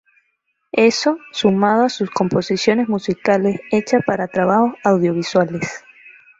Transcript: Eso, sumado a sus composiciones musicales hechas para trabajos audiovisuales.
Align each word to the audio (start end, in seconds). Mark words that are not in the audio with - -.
Eso, 0.87 1.19
sumado 1.31 1.83
a 1.83 1.89
sus 1.89 2.09
composiciones 2.09 2.89
musicales 2.89 3.61
hechas 3.69 4.01
para 4.03 4.27
trabajos 4.27 4.73
audiovisuales. 4.83 5.83